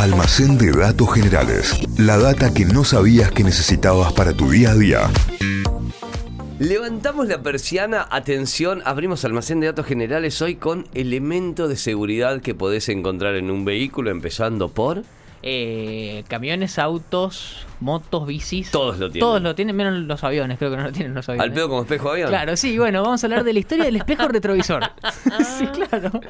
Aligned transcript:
Almacén 0.00 0.56
de 0.56 0.72
datos 0.72 1.12
generales. 1.12 1.78
La 1.98 2.16
data 2.16 2.54
que 2.54 2.64
no 2.64 2.84
sabías 2.84 3.30
que 3.32 3.44
necesitabas 3.44 4.14
para 4.14 4.32
tu 4.32 4.50
día 4.50 4.70
a 4.70 4.74
día. 4.74 5.10
Levantamos 6.58 7.28
la 7.28 7.42
persiana, 7.42 8.08
atención, 8.10 8.80
abrimos 8.86 9.26
almacén 9.26 9.60
de 9.60 9.66
datos 9.66 9.84
generales 9.84 10.40
hoy 10.40 10.56
con 10.56 10.88
elementos 10.94 11.68
de 11.68 11.76
seguridad 11.76 12.40
que 12.40 12.54
podés 12.54 12.88
encontrar 12.88 13.34
en 13.34 13.50
un 13.50 13.66
vehículo, 13.66 14.10
empezando 14.10 14.70
por... 14.70 15.02
Eh, 15.42 16.22
camiones, 16.28 16.78
autos, 16.78 17.66
motos, 17.80 18.26
bicis. 18.26 18.70
Todos 18.70 18.98
lo 18.98 19.10
tienen. 19.10 19.20
Todos 19.20 19.42
lo 19.42 19.54
tienen, 19.54 19.74
menos 19.74 19.94
los 19.94 20.22
aviones, 20.22 20.58
creo 20.58 20.70
que 20.70 20.76
no 20.76 20.82
lo 20.82 20.92
tienen 20.92 21.14
los 21.14 21.26
aviones. 21.28 21.48
¿Al 21.48 21.54
pedo 21.54 21.68
como 21.68 21.82
espejo 21.82 22.10
avión? 22.10 22.28
Claro, 22.28 22.56
sí, 22.56 22.78
bueno, 22.78 23.02
vamos 23.02 23.24
a 23.24 23.26
hablar 23.26 23.44
de 23.44 23.54
la 23.54 23.58
historia 23.58 23.86
del 23.86 23.96
espejo 23.96 24.28
retrovisor. 24.28 24.82
sí, 25.58 25.66
claro. 25.66 26.20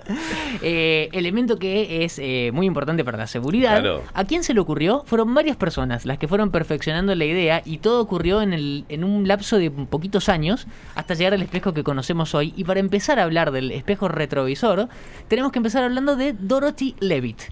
Eh, 0.63 1.09
elemento 1.13 1.59
que 1.59 2.05
es 2.05 2.21
eh, 2.21 2.51
muy 2.53 2.67
importante 2.67 3.05
para 3.05 3.19
la 3.19 3.27
seguridad. 3.27 3.81
Claro. 3.81 4.05
¿A 4.15 4.25
quién 4.25 4.45
se 4.45 4.55
le 4.55 4.61
ocurrió? 4.61 5.03
Fueron 5.07 5.35
varias 5.35 5.57
personas 5.57 6.07
las 6.07 6.19
que 6.19 6.29
fueron 6.29 6.53
perfeccionando 6.53 7.13
la 7.17 7.25
idea 7.25 7.63
y 7.65 7.79
todo 7.79 8.01
ocurrió 8.01 8.43
en, 8.43 8.53
el, 8.53 8.85
en 8.89 9.03
un 9.03 9.27
lapso 9.27 9.59
de 9.59 9.73
poquitos 9.73 10.29
años 10.29 10.69
hasta 10.95 11.15
llegar 11.15 11.35
al 11.35 11.43
espejo 11.43 11.75
que 11.75 11.83
conocemos 11.83 12.35
hoy. 12.37 12.55
Y 12.57 12.63
para 12.63 12.79
empezar 12.79 13.19
a 13.19 13.25
hablar 13.25 13.51
del 13.51 13.73
espejo 13.73 14.07
retrovisor, 14.07 14.89
tenemos 15.27 15.51
que 15.51 15.59
empezar 15.59 15.83
hablando 15.83 16.15
de 16.15 16.33
Dorothy 16.33 16.95
Levitt 17.01 17.43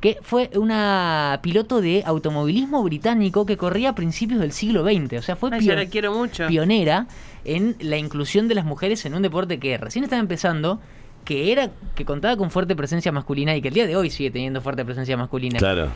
que 0.00 0.18
fue 0.22 0.50
una 0.54 1.40
piloto 1.42 1.80
de 1.80 2.02
automovilismo 2.06 2.82
británico 2.84 3.44
que 3.46 3.56
corría 3.56 3.90
a 3.90 3.94
principios 3.94 4.40
del 4.40 4.52
siglo 4.52 4.84
XX. 4.84 5.14
O 5.18 5.22
sea, 5.22 5.36
fue 5.36 5.50
Ay, 5.52 5.60
pion- 5.60 5.64
yo 5.64 5.74
la 5.74 5.86
quiero 5.86 6.12
mucho. 6.14 6.46
pionera 6.46 7.06
en 7.44 7.76
la 7.80 7.96
inclusión 7.96 8.48
de 8.48 8.54
las 8.54 8.64
mujeres 8.64 9.04
en 9.06 9.14
un 9.14 9.22
deporte 9.22 9.58
que 9.58 9.76
recién 9.78 10.04
estaba 10.04 10.20
empezando, 10.20 10.80
que 11.24 11.52
era 11.52 11.70
que 11.94 12.04
contaba 12.04 12.36
con 12.36 12.50
fuerte 12.50 12.74
presencia 12.76 13.12
masculina 13.12 13.54
y 13.56 13.60
que 13.60 13.68
el 13.68 13.74
día 13.74 13.86
de 13.86 13.96
hoy 13.96 14.08
sigue 14.10 14.30
teniendo 14.30 14.60
fuerte 14.60 14.84
presencia 14.84 15.16
masculina. 15.16 15.58
Claro. 15.58 15.88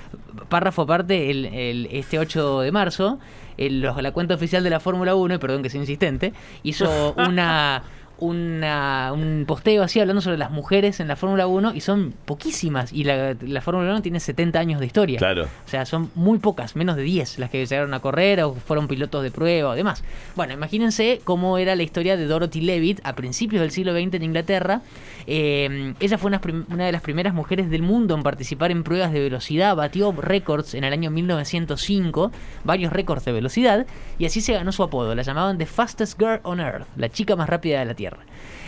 Párrafo 0.48 0.82
aparte, 0.82 1.30
el, 1.30 1.46
el- 1.46 1.88
este 1.90 2.18
8 2.18 2.60
de 2.60 2.72
marzo, 2.72 3.18
el- 3.56 3.80
la 3.82 4.12
cuenta 4.12 4.34
oficial 4.34 4.62
de 4.64 4.70
la 4.70 4.80
Fórmula 4.80 5.14
1, 5.14 5.34
y 5.34 5.38
perdón 5.38 5.62
que 5.62 5.70
sea 5.70 5.80
insistente, 5.80 6.32
hizo 6.64 7.14
una, 7.16 7.82
una- 8.26 9.10
un 9.12 9.44
posteo 9.46 9.82
así 9.82 9.98
hablando 10.00 10.22
sobre 10.22 10.38
las 10.38 10.50
mujeres 10.50 11.00
en 11.00 11.08
la 11.08 11.16
Fórmula 11.16 11.46
1 11.46 11.74
y 11.74 11.80
son 11.80 12.14
poquísimas. 12.24 12.92
Y 12.92 13.04
la, 13.04 13.34
la 13.40 13.60
Fórmula 13.60 13.90
1 13.90 14.02
tiene 14.02 14.20
70 14.20 14.58
años 14.58 14.80
de 14.80 14.86
historia. 14.86 15.18
Claro. 15.18 15.44
O 15.44 15.68
sea, 15.68 15.84
son 15.86 16.10
muy 16.14 16.38
pocas, 16.38 16.76
menos 16.76 16.96
de 16.96 17.02
10 17.02 17.38
las 17.38 17.50
que 17.50 17.64
llegaron 17.66 17.92
a 17.94 18.00
correr 18.00 18.40
o 18.42 18.54
fueron 18.54 18.86
pilotos 18.88 19.22
de 19.22 19.30
prueba 19.30 19.70
o 19.70 19.74
demás. 19.74 20.04
Bueno, 20.36 20.52
imagínense 20.54 21.20
cómo 21.24 21.58
era 21.58 21.74
la 21.76 21.82
historia 21.82 22.16
de 22.16 22.26
Dorothy 22.26 22.60
Levitt 22.60 23.00
a 23.04 23.14
principios 23.14 23.60
del 23.60 23.70
siglo 23.70 23.92
XX 23.92 24.14
en 24.14 24.22
Inglaterra. 24.22 24.80
Eh, 25.26 25.94
ella 26.00 26.18
fue 26.18 26.28
una, 26.28 26.40
una 26.68 26.86
de 26.86 26.92
las 26.92 27.02
primeras 27.02 27.34
mujeres 27.34 27.70
del 27.70 27.82
mundo 27.82 28.14
en 28.14 28.22
participar 28.22 28.70
en 28.70 28.82
pruebas 28.84 29.12
de 29.12 29.20
velocidad, 29.20 29.74
batió 29.76 30.12
récords 30.12 30.74
en 30.74 30.84
el 30.84 30.92
año 30.92 31.10
1905, 31.10 32.32
varios 32.64 32.92
récords 32.92 33.24
de 33.24 33.32
velocidad, 33.32 33.86
y 34.18 34.26
así 34.26 34.40
se 34.40 34.52
ganó 34.54 34.72
su 34.72 34.82
apodo. 34.82 35.14
La 35.14 35.22
llamaban 35.22 35.58
The 35.58 35.66
Fastest 35.66 36.18
Girl 36.18 36.40
on 36.42 36.60
Earth, 36.60 36.86
la 36.96 37.08
chica 37.08 37.36
más 37.36 37.48
rápida 37.48 37.78
de 37.80 37.84
la 37.86 37.94
Tierra. 37.94 38.11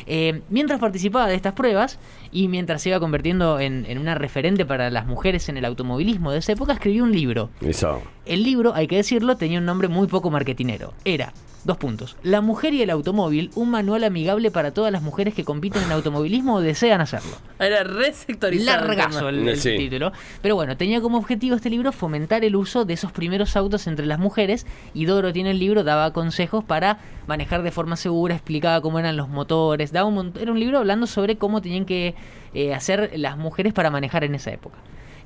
Eh, 0.06 0.42
mientras 0.50 0.80
participaba 0.80 1.26
de 1.26 1.34
estas 1.34 1.54
pruebas 1.54 1.98
y 2.30 2.48
mientras 2.48 2.82
se 2.82 2.90
iba 2.90 3.00
convirtiendo 3.00 3.58
en, 3.58 3.86
en 3.88 3.98
una 3.98 4.14
referente 4.14 4.66
para 4.66 4.90
las 4.90 5.06
mujeres 5.06 5.48
en 5.48 5.56
el 5.56 5.64
automovilismo 5.64 6.30
de 6.32 6.38
esa 6.38 6.52
época, 6.52 6.74
escribió 6.74 7.04
un 7.04 7.12
libro. 7.12 7.50
Eso. 7.60 8.02
El 8.26 8.42
libro, 8.42 8.74
hay 8.74 8.86
que 8.86 8.96
decirlo, 8.96 9.36
tenía 9.36 9.58
un 9.58 9.64
nombre 9.64 9.88
muy 9.88 10.06
poco 10.06 10.30
marketinero. 10.30 10.92
Era, 11.04 11.32
dos 11.64 11.76
puntos, 11.78 12.16
La 12.22 12.40
mujer 12.42 12.74
y 12.74 12.82
el 12.82 12.90
automóvil, 12.90 13.50
un 13.54 13.70
manual 13.70 14.04
amigable 14.04 14.50
para 14.50 14.72
todas 14.72 14.92
las 14.92 15.02
mujeres 15.02 15.32
que 15.34 15.44
compiten 15.44 15.82
en 15.82 15.92
automovilismo 15.92 16.56
o 16.56 16.60
desean 16.60 17.00
hacerlo. 17.00 17.32
Era 17.58 17.82
re 17.84 18.12
sectorizado. 18.12 18.80
el 18.82 18.86
Largazo 18.96 19.28
el, 19.30 19.48
el 19.48 19.56
Sí. 19.58 19.76
título. 19.78 20.12
Pero 20.42 20.54
bueno, 20.56 20.76
tenía 20.76 21.00
como 21.00 21.16
objetivo 21.18 21.56
este 21.56 21.70
libro 21.70 21.90
fomentar 21.92 22.44
el 22.44 22.54
uso 22.54 22.84
de 22.84 22.92
esos 22.94 23.12
primeros 23.12 23.56
autos 23.56 23.86
entre 23.86 24.04
las 24.06 24.18
mujeres 24.18 24.66
y 24.92 25.06
Dorothy 25.06 25.40
en 25.40 25.46
el 25.46 25.58
libro 25.58 25.84
daba 25.84 26.12
consejos 26.12 26.62
para 26.64 26.98
manejar 27.26 27.62
de 27.62 27.70
forma 27.70 27.96
segura, 27.96 28.34
explicaba 28.34 28.80
cómo 28.82 28.98
eran 28.98 29.16
los 29.16 29.28
motores, 29.28 29.90
daba 29.92 30.08
un, 30.08 30.32
era 30.38 30.52
un 30.52 30.60
libro 30.60 30.78
hablando 30.78 31.06
sobre 31.06 31.36
cómo 31.36 31.62
tenían 31.62 31.86
que 31.86 32.14
eh, 32.52 32.74
hacer 32.74 33.12
las 33.16 33.36
mujeres 33.38 33.72
para 33.72 33.90
manejar 33.90 34.24
en 34.24 34.34
esa 34.34 34.52
época. 34.52 34.76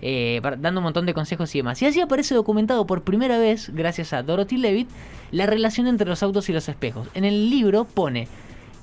Eh, 0.01 0.41
dando 0.59 0.81
un 0.81 0.85
montón 0.85 1.07
de 1.07 1.15
consejos 1.15 1.55
y 1.55 1.59
demás. 1.59 1.83
Y 1.83 1.87
así 1.87 2.01
aparece 2.01 2.35
documentado 2.35 2.87
por 2.87 3.03
primera 3.03 3.39
vez, 3.39 3.71
gracias 3.75 4.13
a 4.13 4.23
Dorothy 4.23 4.57
Levitt, 4.57 4.89
la 5.33 5.47
relación 5.47 5.87
entre 5.87 6.09
los 6.09 6.23
autos 6.23 6.49
y 6.49 6.53
los 6.53 6.69
espejos. 6.69 7.09
En 7.15 7.25
el 7.25 7.51
libro 7.51 7.85
pone 7.85 8.29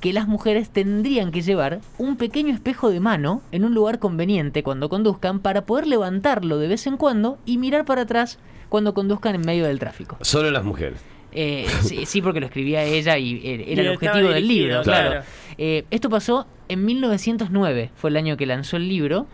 que 0.02 0.14
las 0.14 0.28
mujeres 0.28 0.70
tendrían 0.70 1.32
que 1.32 1.42
llevar 1.42 1.80
un 1.98 2.18
pequeño 2.18 2.54
espejo 2.54 2.90
de 2.90 3.00
mano 3.00 3.42
en 3.52 3.64
un 3.64 3.74
lugar 3.74 4.00
conveniente 4.00 4.62
cuando 4.62 4.90
conduzcan 4.90 5.40
para 5.40 5.66
poder 5.66 5.88
levantarlo 5.88 6.58
de 6.60 6.68
vez 6.68 6.86
en 6.86 6.98
cuando 6.98 7.40
y 7.46 7.58
mirar 7.58 7.86
para 7.86 8.02
atrás 8.02 8.38
cuando 8.70 8.94
conduzcan 8.94 9.36
en 9.36 9.42
medio 9.42 9.66
del 9.66 9.80
tráfico. 9.80 10.18
Solo 10.22 10.52
las 10.52 10.64
mujeres. 10.64 11.00
Eh, 11.32 11.66
sí, 11.82 12.06
sí, 12.06 12.22
porque 12.22 12.40
lo 12.40 12.46
escribía 12.46 12.84
ella 12.84 13.18
y 13.18 13.42
era 13.44 13.64
Y 13.64 13.88
el 13.88 13.94
objetivo 13.96 14.30
del 14.30 14.48
libro, 14.48 14.82
claro. 14.84 15.10
claro. 15.10 15.26
Eh, 15.58 15.86
esto 15.92 16.10
pasó 16.10 16.48
en 16.68 16.86
1909, 16.86 17.92
fue 17.96 18.10
el 18.10 18.18
año 18.18 18.38
que 18.38 18.46
lanzó 18.46 18.78
el 18.78 18.88
libro, 18.88 19.28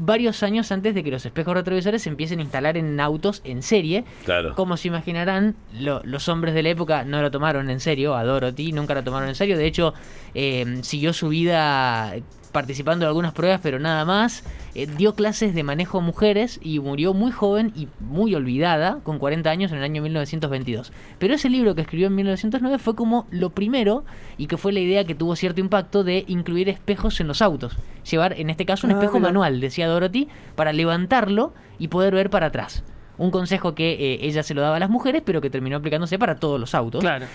varios 0.00 0.42
años 0.42 0.70
antes 0.72 0.94
de 0.94 1.02
que 1.04 1.10
los 1.10 1.24
espejos 1.26 1.54
retrovisores 1.54 2.02
se 2.02 2.08
empiecen 2.08 2.38
a 2.38 2.42
instalar 2.42 2.76
en 2.76 2.98
autos 3.00 3.40
en 3.44 3.62
serie. 3.62 4.04
Claro. 4.24 4.54
Como 4.54 4.76
se 4.76 4.88
imaginarán, 4.88 5.54
lo- 5.78 6.00
los 6.04 6.28
hombres 6.28 6.54
de 6.54 6.62
la 6.62 6.70
época 6.70 7.04
no 7.04 7.20
lo 7.22 7.30
tomaron 7.30 7.70
en 7.70 7.80
serio, 7.80 8.14
a 8.14 8.24
Dorothy 8.24 8.72
nunca 8.72 8.94
lo 8.94 9.02
tomaron 9.04 9.28
en 9.28 9.34
serio, 9.34 9.56
de 9.58 9.66
hecho 9.66 9.94
eh, 10.34 10.78
siguió 10.82 11.12
su 11.12 11.28
vida 11.28 12.14
participando 12.54 13.04
de 13.04 13.08
algunas 13.08 13.34
pruebas, 13.34 13.60
pero 13.62 13.78
nada 13.78 14.06
más. 14.06 14.44
Eh, 14.74 14.86
dio 14.86 15.14
clases 15.14 15.54
de 15.54 15.62
manejo 15.62 15.98
a 15.98 16.00
mujeres 16.00 16.58
y 16.62 16.80
murió 16.80 17.12
muy 17.12 17.30
joven 17.30 17.72
y 17.76 17.88
muy 18.00 18.34
olvidada, 18.34 19.00
con 19.02 19.18
40 19.18 19.50
años 19.50 19.70
en 19.72 19.78
el 19.78 19.84
año 19.84 20.00
1922. 20.02 20.90
Pero 21.18 21.34
ese 21.34 21.50
libro 21.50 21.74
que 21.74 21.82
escribió 21.82 22.06
en 22.06 22.14
1909 22.14 22.78
fue 22.78 22.94
como 22.96 23.26
lo 23.30 23.50
primero 23.50 24.04
y 24.38 24.46
que 24.46 24.56
fue 24.56 24.72
la 24.72 24.80
idea 24.80 25.04
que 25.04 25.14
tuvo 25.14 25.36
cierto 25.36 25.60
impacto 25.60 26.02
de 26.04 26.24
incluir 26.28 26.68
espejos 26.70 27.20
en 27.20 27.26
los 27.28 27.42
autos. 27.42 27.76
Llevar, 28.10 28.32
en 28.40 28.48
este 28.50 28.64
caso, 28.64 28.86
un 28.86 28.92
Ah, 28.92 28.94
espejo 28.96 29.18
mira. 29.18 29.28
manual, 29.28 29.60
decía 29.60 29.86
Dorothy, 29.88 30.28
para 30.54 30.72
levantarlo 30.72 31.52
y 31.78 31.88
poder 31.88 32.14
ver 32.14 32.30
para 32.30 32.46
atrás. 32.46 32.82
Un 33.16 33.30
consejo 33.30 33.74
que 33.76 33.92
eh, 33.92 34.18
ella 34.22 34.42
se 34.42 34.54
lo 34.54 34.62
daba 34.62 34.76
a 34.76 34.80
las 34.80 34.90
mujeres, 34.90 35.22
pero 35.24 35.40
que 35.40 35.50
terminó 35.50 35.76
aplicándose 35.76 36.18
para 36.18 36.36
todos 36.40 36.58
los 36.58 36.74
autos. 36.74 37.00
Claro. 37.00 37.26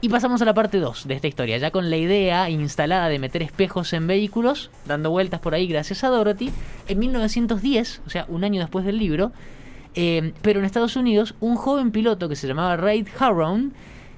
Y 0.00 0.08
pasamos 0.10 0.40
a 0.42 0.44
la 0.44 0.54
parte 0.54 0.78
2 0.78 1.08
de 1.08 1.14
esta 1.14 1.26
historia, 1.26 1.58
ya 1.58 1.72
con 1.72 1.90
la 1.90 1.96
idea 1.96 2.48
instalada 2.50 3.08
de 3.08 3.18
meter 3.18 3.42
espejos 3.42 3.92
en 3.92 4.06
vehículos, 4.06 4.70
dando 4.86 5.10
vueltas 5.10 5.40
por 5.40 5.54
ahí 5.54 5.66
gracias 5.66 6.04
a 6.04 6.08
Dorothy. 6.08 6.52
En 6.86 7.00
1910, 7.00 8.02
o 8.06 8.10
sea, 8.10 8.24
un 8.28 8.44
año 8.44 8.60
después 8.60 8.84
del 8.84 8.96
libro, 8.96 9.32
eh, 9.96 10.34
pero 10.40 10.60
en 10.60 10.66
Estados 10.66 10.94
Unidos, 10.94 11.34
un 11.40 11.56
joven 11.56 11.90
piloto 11.90 12.28
que 12.28 12.36
se 12.36 12.46
llamaba 12.46 12.76
Ray 12.76 13.04
Harron 13.18 13.72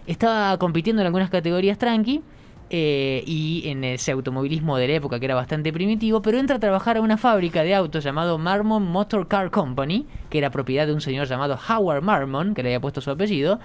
estaba 0.07 0.59
compitiendo 0.59 1.01
en 1.01 1.07
algunas 1.07 1.31
categorías 1.31 1.79
tranqui 1.79 2.21
eh, 2.69 3.25
y 3.27 3.63
en 3.65 3.83
ese 3.85 4.13
automovilismo 4.13 4.77
de 4.77 4.87
la 4.87 4.95
época 4.95 5.19
que 5.19 5.25
era 5.25 5.35
bastante 5.35 5.73
primitivo, 5.73 6.21
pero 6.21 6.39
entra 6.39 6.57
a 6.57 6.61
trabajar 6.61 6.99
a 6.99 7.01
una 7.01 7.17
fábrica 7.17 7.63
de 7.63 7.75
autos 7.75 8.05
llamado 8.05 8.37
Marmon 8.37 8.83
Motor 8.83 9.29
Car 9.29 9.51
Company, 9.51 10.07
que 10.29 10.37
era 10.37 10.51
propiedad 10.51 10.87
de 10.87 10.93
un 10.93 11.01
señor 11.01 11.27
llamado 11.27 11.59
Howard 11.71 12.03
Marmon, 12.03 12.53
que 12.53 12.63
le 12.63 12.69
había 12.69 12.81
puesto 12.81 13.01
su 13.01 13.11
apellido. 13.11 13.61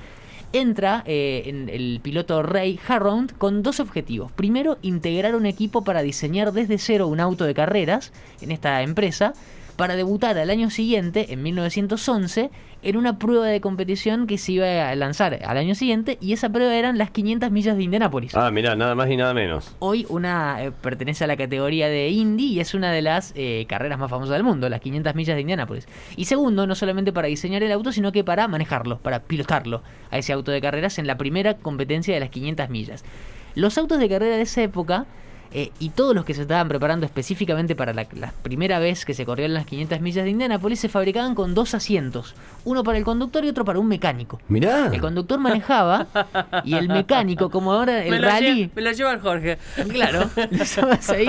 Entra 0.54 1.04
eh, 1.06 1.44
en 1.46 1.70
el 1.70 2.00
piloto 2.02 2.44
Ray 2.44 2.80
Harron 2.88 3.28
con 3.38 3.64
dos 3.64 3.80
objetivos. 3.80 4.32
Primero, 4.32 4.78
integrar 4.82 5.36
un 5.36 5.46
equipo 5.46 5.84
para 5.84 6.02
diseñar 6.02 6.52
desde 6.54 6.78
cero 6.78 7.08
un 7.08 7.20
auto 7.20 7.46
de 7.46 7.54
carreras 7.54 8.12
en 8.42 8.52
esta 8.52 8.82
empresa 8.82 9.34
para 9.76 9.96
debutar 9.96 10.38
al 10.38 10.50
año 10.50 10.70
siguiente, 10.70 11.34
en 11.34 11.44
1911, 11.44 12.50
en 12.82 12.98
una 12.98 13.18
prueba 13.18 13.48
de 13.48 13.62
competición 13.62 14.28
que 14.28 14.38
se 14.38 14.54
iba 14.54 14.90
a 14.90 14.96
lanzar 14.96 15.40
al 15.44 15.58
año 15.58 15.76
siguiente 15.76 16.18
y 16.22 16.34
esa 16.34 16.50
prueba 16.50 16.76
eran 16.76 16.98
las 16.98 17.12
500 17.12 17.52
millas 17.52 17.76
de 17.76 17.84
Indianápolis. 17.84 18.36
Ah, 18.36 18.52
mirá, 18.52 18.76
nada 18.76 18.96
más 18.96 19.10
y 19.10 19.18
nada 19.18 19.34
menos. 19.34 19.76
Hoy 19.80 20.06
una 20.10 20.64
eh, 20.64 20.72
pertenece 20.72 21.24
a 21.24 21.28
la 21.28 21.36
categoría 21.36 21.88
de 21.88 22.10
Indy 22.10 22.54
y 22.54 22.60
es 22.60 22.74
una 22.74 22.92
de 22.92 23.02
las 23.02 23.34
eh, 23.36 23.66
carreras 23.68 24.00
más 24.00 24.10
famosas 24.10 24.36
del 24.36 24.44
mundo, 24.44 24.70
las 24.70 24.82
500 24.82 25.16
millas 25.16 25.36
de 25.36 25.42
Indianápolis. 25.42 25.88
Y 26.16 26.26
segundo, 26.26 26.68
no 26.68 26.76
solamente 26.76 27.12
para 27.12 27.28
diseñar 27.28 27.64
el 27.64 27.72
auto, 27.72 27.92
sino 27.92 28.12
que 28.12 28.24
para 28.24 28.48
manejarlo, 28.48 29.00
para 29.00 29.24
pilotarlo 29.24 29.82
a 30.12 30.18
ese 30.18 30.34
auto 30.34 30.52
de 30.52 30.62
carreras 30.62 31.00
en 31.00 31.08
la 31.08 31.18
primera 31.18 31.56
competencia 31.56 32.14
de 32.14 32.20
las 32.20 32.30
500 32.30 32.70
millas. 32.70 33.04
Los 33.56 33.78
autos 33.78 34.00
de 34.00 34.10
carrera 34.10 34.36
de 34.36 34.44
esa 34.44 34.62
época 34.62 35.06
eh, 35.58 35.72
y 35.80 35.90
todos 35.90 36.14
los 36.14 36.26
que 36.26 36.34
se 36.34 36.42
estaban 36.42 36.68
preparando 36.68 37.06
específicamente 37.06 37.76
para 37.76 37.94
la, 37.94 38.06
la 38.14 38.34
primera 38.44 38.78
vez 38.80 39.06
que 39.06 39.14
se 39.14 39.26
corrieron 39.26 39.54
las 39.54 39.66
500 39.66 40.02
millas 40.02 40.26
de 40.26 40.32
Indianápolis 40.32 40.80
se 40.82 40.90
fabricaban 40.90 41.34
con 41.34 41.54
dos 41.56 41.74
asientos, 41.74 42.36
uno 42.66 42.84
para 42.84 42.98
el 42.98 43.06
conductor 43.06 43.46
y 43.46 43.50
otro 43.50 43.64
para 43.64 43.80
un 43.80 43.88
mecánico. 43.88 44.40
Mirá. 44.50 44.88
El 44.94 45.00
conductor 45.00 45.40
manejaba 45.40 46.08
y 46.66 46.74
el 46.76 46.90
mecánico, 46.90 47.50
como 47.50 47.72
ahora 47.72 48.04
el 48.04 48.12
me, 48.12 48.20
rally, 48.20 48.66
lle- 48.66 48.70
me 48.76 48.82
lo 48.82 48.92
lleva 48.92 49.14
el 49.14 49.20
Jorge. 49.22 49.58
Claro, 49.90 50.30
lo 50.52 50.64
estabas 50.64 51.10
ahí, 51.10 51.28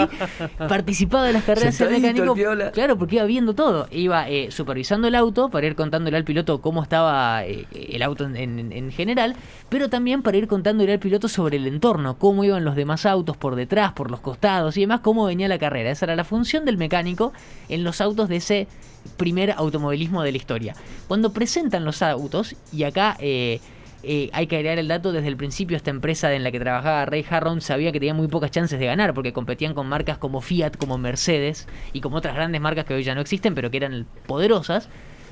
participaba 0.69 1.25
de 1.25 1.33
las 1.33 1.45
carreras 1.45 1.81
el 1.81 1.89
Sentadito, 1.89 2.35
mecánico. 2.35 2.73
Claro, 2.73 2.99
porque 2.99 3.17
iba 3.17 3.25
viendo 3.25 3.55
todo. 3.55 3.87
Iba 3.91 4.29
eh, 4.29 4.51
supervisando 4.51 5.09
el 5.09 5.15
auto 5.15 5.49
para 5.51 5.67
ir 5.67 5.75
contándole 5.77 6.17
al 6.17 6.25
piloto 6.25 6.61
cómo 6.61 6.83
estaba 6.83 7.45
eh, 7.45 7.67
el 7.73 8.03
auto 8.03 8.25
en, 8.25 8.37
en- 8.37 8.73
en 8.73 8.91
general, 8.91 9.37
pero 9.69 9.89
también 9.89 10.23
para 10.23 10.37
ir 10.37 10.47
contándole 10.49 10.93
al 10.93 10.99
piloto 10.99 11.29
sobre 11.29 11.57
el 11.57 11.67
entorno, 11.67 12.17
cómo 12.19 12.45
iban 12.45 12.65
los 12.65 12.75
demás 12.77 13.07
autos 13.07 13.37
por 13.37 13.55
detrás, 13.55 13.93
por 13.93 14.11
los 14.11 14.16
costados 14.21 14.77
y 14.77 14.81
demás, 14.81 15.01
cómo 15.01 15.25
venía 15.25 15.49
la 15.49 15.59
carrera. 15.59 15.91
Esa 15.91 16.07
era 16.07 16.17
la 16.17 16.25
función 16.25 16.65
del 16.65 16.77
mecánico 16.77 17.33
en 17.69 17.85
los 17.85 18.01
autos 18.01 18.29
de 18.29 18.37
ese 18.37 18.69
primer 19.17 19.53
automovilismo 19.53 20.23
de 20.23 20.33
la 20.33 20.37
historia. 20.37 20.75
Cuando 21.09 21.33
presentan 21.33 21.85
los 21.85 22.03
autos, 22.03 22.57
y 22.73 22.85
acá 22.85 23.17
eh, 23.21 23.61
eh, 24.03 24.31
hay 24.33 24.47
que 24.47 24.57
agregar 24.57 24.79
el 24.79 24.89
dato, 24.89 25.13
desde 25.13 25.29
el 25.29 25.37
principio 25.37 25.77
esta 25.77 25.91
empresa 25.91 26.33
en 26.33 26.45
la 26.45 26.53
que 26.53 26.61
trabajaba 26.61 27.05
Ray 27.07 27.25
Harron 27.29 27.61
sabía 27.61 27.93
que 27.93 27.99
tenía 27.99 28.15
muy 28.15 28.29
pocas 28.29 28.51
chances 28.51 28.79
de 28.79 28.87
ganar, 28.87 29.15
porque 29.15 29.33
competían 29.33 29.75
con 29.75 29.89
marcas 29.89 30.19
como 30.19 30.41
Fiat, 30.41 30.77
como 30.77 30.99
Mercedes 30.99 31.67
y 31.93 32.01
como 32.01 32.17
otras 32.19 32.35
grandes 32.35 32.61
marcas 32.61 32.85
que 32.85 32.95
hoy 32.95 33.03
ya 33.03 33.15
no 33.15 33.21
existen, 33.21 33.55
pero 33.55 33.71
que 33.71 33.79
eran 33.79 34.07
poderosas. 34.27 34.89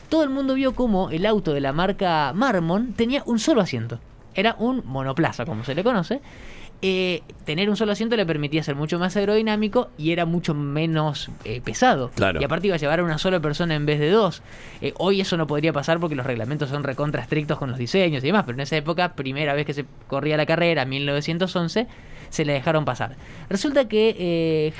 Todo 0.08 0.22
el 0.22 0.30
mundo 0.30 0.54
vio 0.54 0.74
como 0.74 1.10
el 1.10 1.24
auto 1.26 1.54
de 1.54 1.60
la 1.60 1.72
marca 1.72 2.32
Marmon 2.34 2.94
tenía 2.94 3.22
un 3.26 3.38
solo 3.38 3.60
asiento. 3.60 4.00
Era 4.34 4.56
un 4.58 4.82
monoplaza, 4.84 5.44
como 5.44 5.64
se 5.64 5.74
le 5.74 5.84
conoce. 5.84 6.20
Eh, 6.82 7.22
tener 7.46 7.70
un 7.70 7.76
solo 7.76 7.92
asiento 7.92 8.14
le 8.16 8.26
permitía 8.26 8.62
ser 8.62 8.74
mucho 8.74 8.98
más 8.98 9.16
aerodinámico 9.16 9.88
y 9.96 10.12
era 10.12 10.26
mucho 10.26 10.54
menos 10.54 11.30
eh, 11.44 11.60
pesado. 11.64 12.10
Claro. 12.14 12.40
Y 12.40 12.44
aparte 12.44 12.66
iba 12.66 12.76
a 12.76 12.78
llevar 12.78 13.00
a 13.00 13.04
una 13.04 13.18
sola 13.18 13.40
persona 13.40 13.74
en 13.74 13.86
vez 13.86 13.98
de 13.98 14.10
dos. 14.10 14.42
Eh, 14.80 14.92
hoy 14.98 15.20
eso 15.20 15.36
no 15.36 15.46
podría 15.46 15.72
pasar 15.72 15.98
porque 15.98 16.14
los 16.14 16.26
reglamentos 16.26 16.68
son 16.68 16.84
recontra 16.84 17.22
estrictos 17.22 17.58
con 17.58 17.70
los 17.70 17.78
diseños 17.78 18.22
y 18.22 18.26
demás, 18.26 18.44
pero 18.44 18.56
en 18.56 18.60
esa 18.60 18.76
época, 18.76 19.14
primera 19.14 19.54
vez 19.54 19.64
que 19.64 19.72
se 19.72 19.86
corría 20.08 20.36
la 20.36 20.46
carrera, 20.46 20.84
1911, 20.84 21.86
se 22.28 22.44
le 22.44 22.52
dejaron 22.52 22.84
pasar. 22.84 23.16
Resulta 23.48 23.88
que 23.88 24.16
eh, 24.18 24.72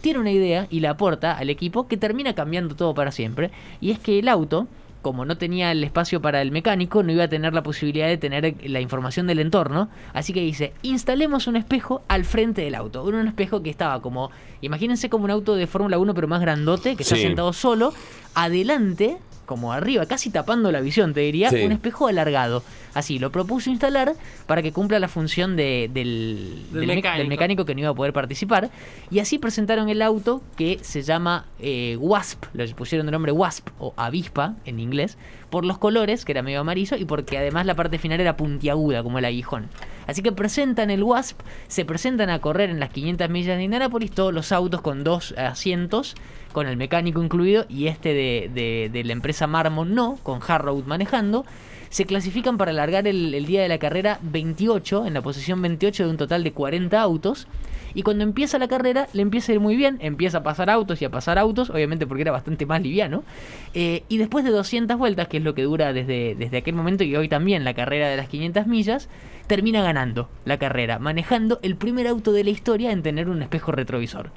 tiene 0.00 0.20
una 0.20 0.30
idea 0.30 0.66
y 0.70 0.80
la 0.80 0.90
aporta 0.90 1.36
al 1.36 1.50
equipo 1.50 1.88
que 1.88 1.96
termina 1.96 2.34
cambiando 2.34 2.76
todo 2.76 2.94
para 2.94 3.10
siempre. 3.10 3.50
Y 3.80 3.90
es 3.90 3.98
que 3.98 4.20
el 4.20 4.28
auto, 4.28 4.68
como 5.06 5.24
no 5.24 5.38
tenía 5.38 5.70
el 5.70 5.84
espacio 5.84 6.20
para 6.20 6.42
el 6.42 6.50
mecánico, 6.50 7.04
no 7.04 7.12
iba 7.12 7.22
a 7.22 7.28
tener 7.28 7.54
la 7.54 7.62
posibilidad 7.62 8.08
de 8.08 8.16
tener 8.16 8.56
la 8.64 8.80
información 8.80 9.28
del 9.28 9.38
entorno. 9.38 9.88
Así 10.12 10.32
que 10.32 10.40
dice, 10.40 10.72
instalemos 10.82 11.46
un 11.46 11.54
espejo 11.54 12.02
al 12.08 12.24
frente 12.24 12.62
del 12.62 12.74
auto. 12.74 13.04
Un 13.04 13.28
espejo 13.28 13.62
que 13.62 13.70
estaba 13.70 14.02
como, 14.02 14.32
imagínense 14.62 15.08
como 15.08 15.26
un 15.26 15.30
auto 15.30 15.54
de 15.54 15.68
Fórmula 15.68 15.96
1 16.00 16.12
pero 16.12 16.26
más 16.26 16.40
grandote, 16.40 16.96
que 16.96 17.04
está 17.04 17.14
sentado 17.14 17.52
solo, 17.52 17.94
adelante, 18.34 19.16
como 19.44 19.72
arriba, 19.72 20.06
casi 20.06 20.30
tapando 20.30 20.72
la 20.72 20.80
visión, 20.80 21.14
te 21.14 21.20
diría, 21.20 21.50
Sí. 21.50 21.62
un 21.62 21.70
espejo 21.70 22.08
alargado. 22.08 22.64
Así, 22.96 23.18
lo 23.18 23.30
propuso 23.30 23.68
instalar 23.70 24.14
para 24.46 24.62
que 24.62 24.72
cumpla 24.72 24.98
la 24.98 25.08
función 25.08 25.54
de- 25.54 25.90
del, 25.92 26.64
Del 26.72 26.80
del 26.80 26.88
mec- 26.88 26.94
mecánico. 26.96 27.18
del 27.18 27.28
mecánico 27.28 27.64
que 27.66 27.74
no 27.74 27.80
iba 27.82 27.90
a 27.90 27.94
poder 27.94 28.12
participar. 28.14 28.70
Y 29.10 29.18
así 29.18 29.38
presentaron 29.38 29.90
el 29.90 30.00
auto 30.00 30.40
que 30.56 30.78
se 30.82 31.02
llama 31.02 31.44
eh, 31.60 31.96
Wasp, 32.00 32.44
le 32.54 32.66
pusieron 32.68 33.06
el 33.06 33.12
nombre 33.12 33.32
Wasp 33.32 33.68
o 33.78 33.92
avispa 33.98 34.54
en 34.64 34.80
inglés, 34.80 35.18
por 35.50 35.64
los 35.66 35.76
colores, 35.78 36.24
que 36.24 36.32
era 36.32 36.42
medio 36.42 36.60
amarillo, 36.60 36.96
y 36.96 37.04
porque 37.04 37.36
además 37.38 37.66
la 37.66 37.74
parte 37.74 37.98
final 37.98 38.18
era 38.20 38.36
puntiaguda, 38.36 39.02
como 39.02 39.18
el 39.18 39.24
aguijón. 39.26 39.68
Así 40.06 40.22
que 40.22 40.32
presentan 40.32 40.90
el 40.90 41.02
Wasp, 41.02 41.38
se 41.68 41.84
presentan 41.84 42.30
a 42.30 42.38
correr 42.40 42.70
en 42.70 42.80
las 42.80 42.90
500 42.90 43.28
millas 43.28 43.58
de 43.58 43.64
Indianapolis, 43.64 44.10
todos 44.12 44.32
los 44.32 44.52
autos 44.52 44.80
con 44.80 45.04
dos 45.04 45.32
asientos, 45.36 46.14
con 46.52 46.66
el 46.66 46.76
mecánico 46.78 47.22
incluido, 47.22 47.66
y 47.68 47.88
este 47.88 48.14
de, 48.14 48.50
de- 48.54 48.88
de 48.92 49.04
la 49.04 49.12
empresa 49.12 49.46
Marmon 49.46 49.94
no, 49.94 50.18
con 50.22 50.40
Harrow 50.46 50.82
manejando. 50.86 51.44
Se 51.88 52.04
clasifican 52.04 52.58
para 52.58 52.70
alargar 52.70 53.06
el, 53.06 53.46
día 53.46 53.62
de 53.62 53.68
la 53.68 53.78
carrera 53.78 54.18
28, 54.22 55.06
en 55.06 55.14
la 55.14 55.22
posición 55.22 55.62
28 55.62 56.04
de 56.04 56.10
un 56.10 56.16
total 56.16 56.44
de 56.44 56.52
40 56.52 57.00
autos. 57.00 57.46
Y 57.94 58.02
cuando 58.02 58.24
empieza 58.24 58.58
la 58.58 58.68
carrera, 58.68 59.08
le 59.14 59.22
empieza 59.22 59.52
a 59.52 59.54
ir 59.54 59.60
muy 59.60 59.74
bien, 59.74 59.96
empieza 60.00 60.38
a 60.38 60.42
pasar 60.42 60.68
autos 60.68 61.00
y 61.00 61.06
a 61.06 61.10
pasar 61.10 61.38
autos, 61.38 61.70
obviamente 61.70 62.06
porque 62.06 62.22
era 62.22 62.32
bastante 62.32 62.66
más 62.66 62.82
liviano. 62.82 63.24
Eh, 63.72 64.02
y 64.08 64.18
después 64.18 64.44
de 64.44 64.50
200 64.50 64.98
vueltas, 64.98 65.28
que 65.28 65.38
es 65.38 65.42
lo 65.42 65.54
que 65.54 65.62
dura 65.62 65.94
desde, 65.94 66.34
desde 66.34 66.58
aquel 66.58 66.74
momento 66.74 67.04
y 67.04 67.16
hoy 67.16 67.28
también 67.28 67.64
la 67.64 67.72
carrera 67.72 68.08
de 68.08 68.16
las 68.18 68.28
500 68.28 68.66
millas, 68.66 69.08
termina 69.46 69.82
ganando 69.82 70.28
la 70.44 70.58
carrera, 70.58 70.98
manejando 70.98 71.58
el 71.62 71.76
primer 71.76 72.06
auto 72.06 72.32
de 72.32 72.44
la 72.44 72.50
historia 72.50 72.92
en 72.92 73.02
tener 73.02 73.30
un 73.30 73.42
espejo 73.42 73.72
retrovisor. 73.72 74.30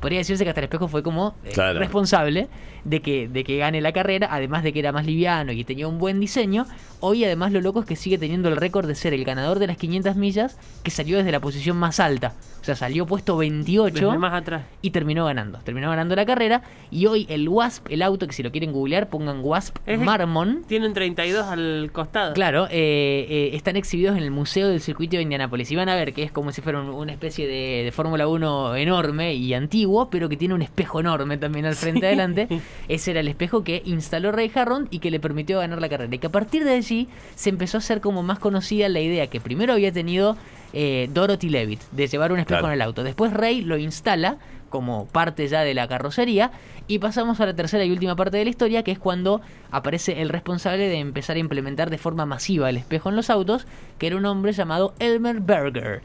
Podría 0.00 0.18
decirse 0.18 0.44
que 0.44 0.50
hasta 0.50 0.60
el 0.60 0.64
espejo 0.64 0.88
fue 0.88 1.02
como 1.02 1.34
eh, 1.44 1.50
Claro. 1.52 1.78
responsable 1.78 2.48
de 2.84 3.00
que, 3.00 3.28
de 3.28 3.44
que 3.44 3.58
gane 3.58 3.80
la 3.80 3.92
carrera, 3.92 4.28
además 4.30 4.62
de 4.62 4.72
que 4.72 4.78
era 4.78 4.92
más 4.92 5.04
liviano 5.06 5.52
y 5.52 5.64
tenía 5.64 5.86
un 5.88 5.98
buen 5.98 6.18
diseño. 6.20 6.66
Hoy 7.00 7.24
además 7.24 7.52
lo 7.52 7.60
loco 7.60 7.80
es 7.80 7.86
que 7.86 7.96
sigue 7.96 8.18
teniendo 8.18 8.48
el 8.48 8.56
récord 8.56 8.86
de 8.86 8.94
ser 8.94 9.12
el 9.14 9.24
ganador 9.24 9.58
de 9.58 9.66
las 9.66 9.76
500 9.76 10.16
millas 10.16 10.58
que 10.82 10.90
salió 10.90 11.16
desde 11.18 11.32
la 11.32 11.40
posición 11.40 11.76
más 11.76 12.00
alta. 12.00 12.34
O 12.60 12.64
sea, 12.64 12.76
salió 12.76 13.06
puesto 13.06 13.38
28 13.38 13.94
Desde 13.94 14.18
más 14.18 14.34
atrás. 14.34 14.64
y 14.82 14.90
terminó 14.90 15.24
ganando. 15.24 15.58
Terminó 15.64 15.88
ganando 15.88 16.14
la 16.14 16.26
carrera 16.26 16.60
y 16.90 17.06
hoy 17.06 17.26
el 17.30 17.48
Wasp, 17.48 17.86
el 17.90 18.02
auto 18.02 18.26
que 18.26 18.34
si 18.34 18.42
lo 18.42 18.50
quieren 18.50 18.72
googlear 18.72 19.08
pongan 19.08 19.40
Wasp 19.42 19.76
Es 19.86 19.98
el- 19.98 20.04
Marmon. 20.04 20.64
Tienen 20.66 20.92
32 20.92 21.46
al 21.46 21.90
costado. 21.92 22.34
Claro, 22.34 22.66
eh, 22.70 23.26
eh, 23.30 23.50
están 23.54 23.76
exhibidos 23.76 24.16
en 24.18 24.22
el 24.22 24.30
Museo 24.30 24.68
del 24.68 24.80
Circuito 24.82 25.16
de 25.16 25.22
Indianápolis. 25.22 25.70
Y 25.70 25.76
van 25.76 25.88
a 25.88 25.94
ver 25.94 26.12
que 26.12 26.22
es 26.22 26.32
como 26.32 26.52
si 26.52 26.60
fuera 26.60 26.80
un- 26.82 26.90
una 26.90 27.12
especie 27.12 27.46
de, 27.46 27.82
de 27.84 27.92
Fórmula 27.92 28.28
1 28.28 28.76
enorme 28.76 29.34
y 29.34 29.54
antiguo, 29.54 29.89
pero 30.10 30.28
que 30.28 30.36
tiene 30.36 30.54
un 30.54 30.62
espejo 30.62 31.00
enorme 31.00 31.36
también 31.38 31.66
al 31.66 31.74
frente 31.74 32.06
adelante. 32.06 32.48
Ese 32.88 33.10
era 33.10 33.20
el 33.20 33.28
espejo 33.28 33.64
que 33.64 33.82
instaló 33.84 34.32
Ray 34.32 34.50
Harron 34.54 34.88
y 34.90 34.98
que 35.00 35.10
le 35.10 35.20
permitió 35.20 35.58
ganar 35.58 35.80
la 35.80 35.88
carrera. 35.88 36.14
Y 36.14 36.18
que 36.18 36.26
a 36.28 36.32
partir 36.32 36.64
de 36.64 36.74
allí 36.74 37.08
se 37.34 37.50
empezó 37.50 37.76
a 37.76 37.80
hacer 37.80 38.00
como 38.00 38.22
más 38.22 38.38
conocida 38.38 38.88
la 38.88 39.00
idea 39.00 39.26
que 39.28 39.40
primero 39.40 39.72
había 39.72 39.92
tenido 39.92 40.36
eh, 40.72 41.08
Dorothy 41.12 41.48
Levitt 41.48 41.80
de 41.92 42.06
llevar 42.06 42.32
un 42.32 42.38
espejo 42.38 42.60
Claro. 42.60 42.68
en 42.68 42.74
el 42.74 42.82
auto. 42.82 43.02
Después 43.02 43.32
Ray 43.32 43.62
lo 43.62 43.76
instala 43.76 44.38
como 44.68 45.06
parte 45.06 45.48
ya 45.48 45.62
de 45.62 45.74
la 45.74 45.88
carrocería 45.88 46.52
y 46.86 47.00
pasamos 47.00 47.40
a 47.40 47.46
la 47.46 47.54
tercera 47.56 47.84
y 47.84 47.90
última 47.90 48.14
parte 48.14 48.36
de 48.36 48.44
la 48.44 48.50
historia 48.50 48.84
que 48.84 48.92
es 48.92 49.00
cuando 49.00 49.40
aparece 49.72 50.22
el 50.22 50.28
responsable 50.28 50.86
de 50.88 50.98
empezar 51.00 51.34
a 51.34 51.40
implementar 51.40 51.90
de 51.90 51.98
forma 51.98 52.24
masiva 52.24 52.70
el 52.70 52.76
espejo 52.76 53.08
en 53.08 53.16
los 53.16 53.30
autos 53.30 53.66
que 53.98 54.06
era 54.06 54.16
un 54.16 54.24
hombre 54.26 54.52
llamado 54.52 54.94
Elmer 55.00 55.40
Berger 55.40 56.02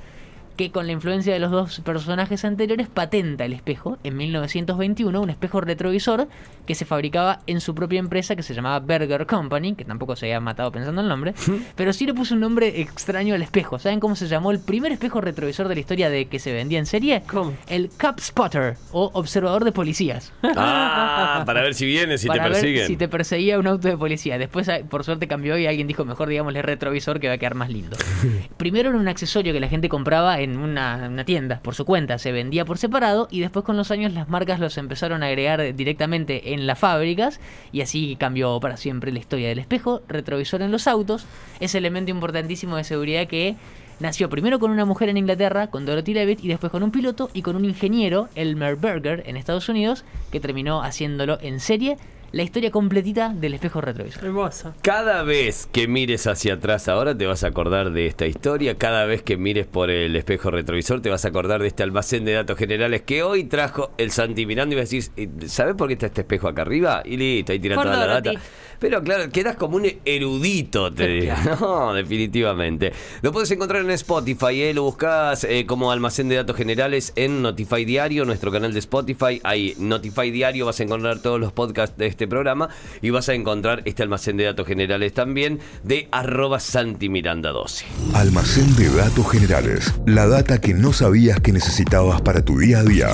que 0.56 0.72
con 0.72 0.86
la 0.86 0.94
influencia 0.94 1.34
de 1.34 1.40
los 1.40 1.52
dos 1.52 1.80
personajes 1.82 2.46
anteriores 2.46 2.88
patenta 2.88 3.46
el 3.46 3.54
espejo 3.54 3.98
en 4.04 4.18
1921, 4.18 5.22
un 5.22 5.30
espejo 5.30 5.62
retrovisor 5.62 6.28
que 6.66 6.76
se 6.76 6.86
fabricaba 6.86 7.42
en 7.48 7.62
su 7.62 7.76
propia 7.76 8.00
empresa 8.00 8.36
que 8.36 8.44
se 8.44 8.54
llamaba 8.54 8.80
Berger 8.80 9.26
Company, 9.26 9.76
que 9.76 9.86
tampoco 9.86 10.16
se 10.16 10.26
había 10.28 10.40
matado 10.40 10.72
pensando 10.72 11.02
en 11.02 11.06
el 11.06 11.10
nombre, 11.10 11.34
pero 11.76 11.94
sí 11.94 12.06
le 12.06 12.14
puso 12.14 12.34
un 12.36 12.40
nombre 12.40 12.82
extraño 12.82 13.36
al 13.36 13.42
espejo. 13.42 13.80
¿Saben 13.80 14.00
cómo 14.00 14.16
se 14.16 14.28
llamó 14.28 14.52
el 14.52 14.60
primer 14.60 14.92
espejo 14.92 15.22
retrovisor 15.22 15.68
de 15.68 15.76
la 15.76 15.80
historia 15.82 16.10
de 16.10 16.26
que 16.28 16.40
se 16.40 16.54
vendía 16.54 16.80
en 16.80 16.86
serie? 16.86 17.24
¿Cómo? 17.28 17.54
El 17.68 17.90
Cup 17.90 18.20
Spotter 18.20 18.78
o 18.92 19.12
observador 19.14 19.64
de 19.64 19.72
policías. 19.72 20.32
Ah, 20.56 21.44
para 21.46 21.62
ver 21.62 21.74
si 21.74 21.86
viene, 21.86 22.18
si 22.18 22.28
te 22.28 22.30
Para 22.30 22.44
ver 22.46 22.54
persiguen. 22.54 22.88
si 22.88 22.98
te 22.98 23.08
perseguía 23.08 23.60
un 23.60 23.68
auto 23.68 23.88
de 23.88 23.98
policía. 23.98 24.38
Después, 24.38 24.70
ah, 24.70 24.80
por 24.90 25.04
suerte, 25.04 25.28
cambió 25.28 25.58
y 25.58 25.68
alguien 25.68 25.88
dijo, 25.88 26.06
mejor 26.06 26.30
digámosle 26.30 26.62
retrovisor 26.62 27.20
que 27.20 27.28
va 27.28 27.34
a 27.34 27.38
quedar 27.38 27.56
más 27.56 27.70
lindo. 27.70 27.98
Primero 28.58 28.90
era 28.90 28.98
un 28.98 29.08
accesorio 29.08 29.54
que 29.54 29.60
la 29.60 29.68
gente 29.68 29.90
compraba 29.90 30.40
en 30.40 30.45
una, 30.52 31.08
una 31.10 31.26
tienda 31.26 31.60
por 31.62 31.76
su 31.76 31.86
cuenta, 31.86 32.18
se 32.18 32.32
vendía 32.32 32.66
por 32.66 32.78
separado 32.78 33.28
y 33.32 33.40
después 33.40 33.66
con 33.66 33.78
los 33.78 33.92
años 33.92 34.14
las 34.14 34.30
marcas 34.30 34.60
los 34.60 34.78
empezaron 34.78 35.24
a 35.24 35.28
agregar 35.28 35.76
directamente 35.76 36.54
en 36.54 36.68
las 36.68 36.80
fábricas 36.80 37.40
y 37.72 37.82
así 37.82 38.16
cambió 38.20 38.60
para 38.60 38.78
siempre 38.78 39.12
la 39.12 39.20
historia 39.20 39.48
del 39.48 39.60
espejo, 39.60 40.02
retrovisor 40.08 40.62
en 40.62 40.72
los 40.72 40.88
autos, 40.88 41.26
ese 41.60 41.78
elemento 41.78 42.12
importantísimo 42.12 42.78
de 42.78 42.84
seguridad 42.84 43.28
que 43.28 43.56
nació 44.00 44.30
primero 44.30 44.60
con 44.60 44.72
una 44.72 44.86
mujer 44.86 45.10
en 45.10 45.18
Inglaterra, 45.18 45.68
con 45.68 45.86
Dorothy 45.86 46.14
Levitt, 46.14 46.44
y 46.44 46.48
después 46.48 46.72
con 46.72 46.84
un 46.84 46.92
piloto 46.92 47.30
y 47.34 47.42
con 47.42 47.56
un 47.56 47.66
ingeniero, 47.66 48.30
Elmer 48.36 48.76
Berger, 48.76 49.24
en 49.26 49.38
Estados 49.38 49.70
Unidos, 49.70 50.04
que 50.32 50.40
terminó 50.40 50.84
haciéndolo 50.84 51.38
en 51.42 51.60
serie 51.60 51.98
la 52.36 52.44
historia 52.44 52.70
completita 52.70 53.30
del 53.30 53.54
espejo 53.54 53.80
retrovisor. 53.80 54.26
Hermoso. 54.26 54.74
Cada 54.82 55.24
vez 55.24 55.70
que 55.72 55.88
mires 55.88 56.28
hacia 56.28 56.56
atrás 56.56 56.90
ahora 56.90 57.18
te 57.18 57.26
vas 57.26 57.46
a 57.46 57.48
acordar 57.48 57.94
de 57.94 58.08
esta 58.08 58.26
historia. 58.26 58.78
Cada 58.78 59.06
vez 59.06 59.24
que 59.24 59.38
mires 59.38 59.66
por 59.66 59.90
el 59.90 60.14
espejo 60.18 60.52
retrovisor 60.52 61.02
te 61.02 61.10
vas 61.10 61.24
a 61.24 61.30
acordar 61.30 61.62
de 61.62 61.68
este 61.70 61.84
almacén 61.84 62.26
de 62.26 62.34
datos 62.34 62.58
generales 62.58 63.04
que 63.04 63.24
hoy 63.24 63.46
trajo 63.46 63.92
el 63.98 64.12
Santi 64.12 64.46
Miranda 64.46 64.76
y 64.76 64.78
vas 64.78 64.92
a 64.92 64.96
decir, 64.96 65.30
¿sabes 65.48 65.76
por 65.76 65.88
qué 65.88 65.94
está 65.94 66.08
este 66.08 66.22
espejo 66.22 66.50
acá 66.50 66.64
arriba? 66.64 67.04
Y 67.06 67.16
listo, 67.16 67.54
ahí 67.54 67.60
tira 67.60 67.76
Por 67.76 67.86
toda 67.86 68.06
la 68.06 68.08
data. 68.22 68.32
Pero 68.80 69.02
claro, 69.02 69.30
quedas 69.32 69.56
como 69.56 69.78
un 69.78 69.90
erudito, 70.04 70.94
te 70.94 71.08
digo. 71.08 71.34
No, 71.62 71.94
definitivamente. 71.94 72.92
Lo 73.22 73.32
puedes 73.32 73.50
encontrar 73.52 73.82
en 73.82 73.92
Spotify, 73.92 74.62
¿eh? 74.62 74.74
lo 74.74 74.84
buscas 74.84 75.46
eh, 75.46 75.66
como 75.66 75.90
almacén 75.90 76.28
de 76.28 76.36
datos 76.36 76.58
generales 76.58 77.14
en 77.16 77.42
Notify 77.42 77.86
Diario, 77.86 78.26
nuestro 78.26 78.52
canal 78.52 78.74
de 78.74 78.80
Spotify. 78.80 79.40
Ahí, 79.44 79.74
Notify 79.80 80.32
Diario, 80.32 80.66
vas 80.66 80.82
a 80.82 80.84
encontrar 80.84 81.20
todos 81.20 81.40
los 81.40 81.54
podcasts 81.54 81.98
de 81.98 82.25
este 82.26 82.28
programa 82.28 82.70
y 83.02 83.12
vas 83.12 83.30
a 83.30 83.34
encontrar 83.34 83.84
este 83.86 84.02
almacén 84.02 84.36
de 84.38 84.46
datos 84.46 84.68
generales 84.68 85.14
también 85.14 85.60
de 85.84 86.08
arroba 86.12 86.60
Santi 86.60 87.08
Miranda 87.08 87.52
12. 87.52 87.86
Almacén 88.14 88.76
de 88.76 88.90
datos 88.90 89.30
generales. 89.30 89.94
La 90.08 90.28
data 90.28 90.60
que 90.60 90.74
no 90.74 90.92
sabías 90.92 91.40
que 91.40 91.52
necesitabas 91.52 92.22
para 92.22 92.44
tu 92.44 92.58
día 92.58 92.80
a 92.80 92.84
día. 92.84 93.10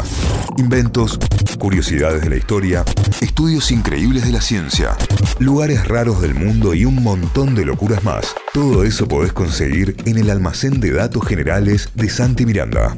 Inventos, 0.57 1.19
curiosidades 1.59 2.21
de 2.21 2.29
la 2.29 2.37
historia, 2.37 2.85
estudios 3.21 3.71
increíbles 3.71 4.25
de 4.25 4.31
la 4.31 4.41
ciencia, 4.41 4.95
lugares 5.39 5.85
raros 5.87 6.21
del 6.21 6.33
mundo 6.33 6.73
y 6.73 6.85
un 6.85 7.03
montón 7.03 7.53
de 7.53 7.65
locuras 7.65 8.03
más. 8.05 8.33
Todo 8.53 8.85
eso 8.85 9.07
podés 9.07 9.33
conseguir 9.33 9.95
en 10.05 10.17
el 10.17 10.29
almacén 10.29 10.79
de 10.79 10.91
datos 10.91 11.27
generales 11.27 11.89
de 11.95 12.09
Santi 12.09 12.45
Miranda. 12.45 12.93